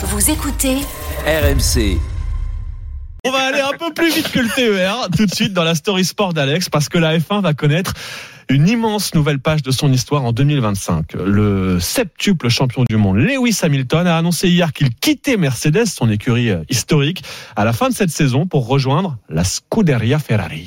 [0.00, 0.76] Vous écoutez
[1.26, 1.98] RMC.
[3.24, 5.74] On va aller un peu plus vite que le TER tout de suite dans la
[5.74, 7.94] story sport d'Alex parce que la F1 va connaître
[8.48, 11.14] une immense nouvelle page de son histoire en 2025.
[11.14, 16.52] Le septuple champion du monde Lewis Hamilton a annoncé hier qu'il quittait Mercedes, son écurie
[16.70, 17.24] historique,
[17.56, 20.66] à la fin de cette saison pour rejoindre la Scuderia Ferrari.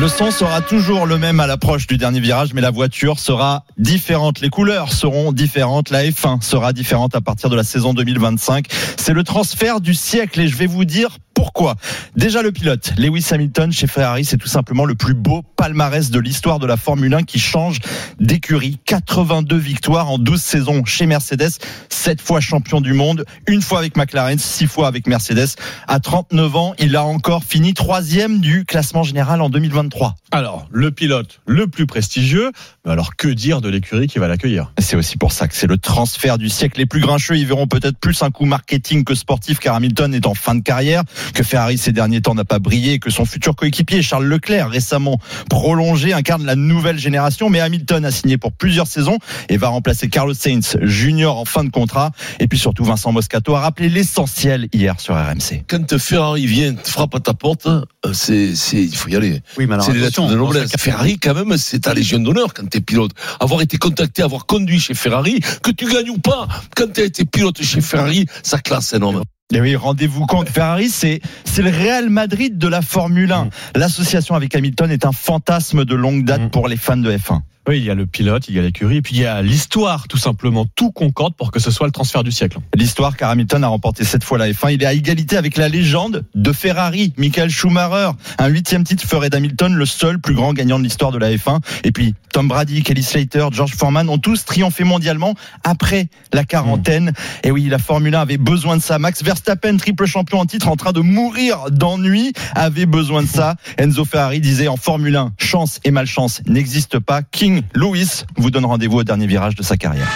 [0.00, 3.64] Le son sera toujours le même à l'approche du dernier virage, mais la voiture sera
[3.76, 4.40] différente.
[4.40, 5.90] Les couleurs seront différentes.
[5.90, 8.64] La F1 sera différente à partir de la saison 2025.
[8.96, 11.76] C'est le transfert du siècle et je vais vous dire pourquoi
[12.16, 16.18] Déjà le pilote, Lewis Hamilton chez Ferrari, c'est tout simplement le plus beau palmarès de
[16.18, 17.78] l'histoire de la Formule 1 qui change
[18.18, 18.78] d'écurie.
[18.84, 21.50] 82 victoires en 12 saisons chez Mercedes,
[21.88, 25.48] 7 fois champion du monde, une fois avec McLaren, 6 fois avec Mercedes.
[25.86, 30.16] À 39 ans, il a encore fini troisième du classement général en 2023.
[30.32, 32.52] Alors, le pilote le plus prestigieux,
[32.84, 34.72] mais alors que dire de l'écurie qui va l'accueillir?
[34.78, 36.78] C'est aussi pour ça que c'est le transfert du siècle.
[36.78, 40.26] Les plus grincheux, ils verront peut-être plus un coup marketing que sportif car Hamilton est
[40.26, 41.02] en fin de carrière
[41.34, 45.18] que Ferrari ces derniers temps n'a pas brillé, que son futur coéquipier Charles Leclerc, récemment
[45.48, 47.50] prolongé, incarne la nouvelle génération.
[47.50, 49.18] Mais Hamilton a signé pour plusieurs saisons
[49.48, 52.12] et va remplacer Carlos Sainz Junior en fin de contrat.
[52.38, 55.64] Et puis surtout, Vincent Moscato a rappelé l'essentiel hier sur RMC.
[55.68, 59.42] Quand Ferrari vient, frappe à ta porte, euh, c'est, c'est, il faut y aller.
[59.58, 60.72] Oui, mais alors c'est attention, de noblesse.
[60.78, 63.12] Ferrari, quand même, c'est ta légion d'honneur quand t'es pilote.
[63.40, 67.04] Avoir été contacté, avoir conduit chez Ferrari, que tu gagnes ou pas, quand tu as
[67.04, 69.22] été pilote chez Ferrari, ça classe énorme.
[69.52, 73.48] Et oui, rendez-vous compte, Ferrari, c'est c'est le Real Madrid de la Formule 1.
[73.74, 76.50] L'association avec Hamilton est un fantasme de longue date Mm.
[76.50, 77.40] pour les fans de F1.
[77.70, 79.42] Oui, il y a le pilote, il y a l'écurie, et puis il y a
[79.42, 80.66] l'histoire, tout simplement.
[80.74, 82.58] Tout concorde pour que ce soit le transfert du siècle.
[82.74, 84.74] L'histoire, car Hamilton a remporté sept fois la F1.
[84.74, 88.10] Il est à égalité avec la légende de Ferrari, Michael Schumacher.
[88.38, 91.60] Un huitième titre ferait d'Hamilton le seul plus grand gagnant de l'histoire de la F1.
[91.84, 97.12] Et puis, Tom Brady, Kelly Slater, George Foreman ont tous triomphé mondialement après la quarantaine.
[97.44, 98.98] Et oui, la Formule 1 avait besoin de ça.
[98.98, 103.54] Max Verstappen, triple champion en titre, en train de mourir d'ennui, avait besoin de ça.
[103.78, 107.22] Enzo Ferrari disait en Formule 1, chance et malchance n'existent pas.
[107.22, 110.06] King Lewis vous donne rendez-vous au dernier virage de sa carrière.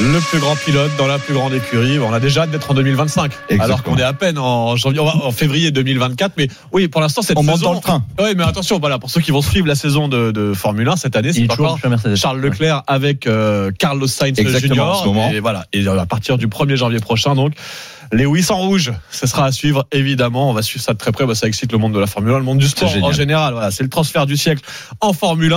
[0.00, 1.98] Le plus grand pilote dans la plus grande écurie.
[1.98, 3.24] On a déjà hâte d'être en 2025.
[3.26, 3.62] Exactement.
[3.62, 6.32] Alors qu'on est à peine en janvier, on en février 2024.
[6.38, 7.66] Mais oui, pour l'instant, cette On monte saison.
[7.70, 8.02] dans le train.
[8.18, 10.96] Oui, mais attention, voilà, pour ceux qui vont suivre la saison de, de Formule 1
[10.96, 11.78] cette année, c'est encore.
[12.16, 15.14] Charles Leclerc avec euh, Carlos Sainz Exactement, en ce Junior.
[15.14, 15.30] moment.
[15.30, 15.66] Et voilà.
[15.74, 17.52] Et à partir du 1er janvier prochain, donc,
[18.12, 20.50] Lewis en rouge, ce sera à suivre, évidemment.
[20.50, 21.24] On va suivre ça de très près.
[21.26, 23.52] Bah, ça excite le monde de la Formule 1, le monde du sport en général.
[23.54, 24.62] Voilà, c'est le transfert du siècle
[25.00, 25.56] en Formule 1.